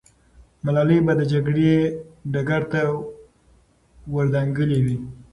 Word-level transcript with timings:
ملالۍ 0.63 0.97
به 1.05 1.13
د 1.17 1.21
جګړې 1.31 1.71
ډګر 2.33 2.61
ته 2.71 2.81
ور 4.13 4.25
دانګلې 4.33 4.79
وي. 4.85 4.97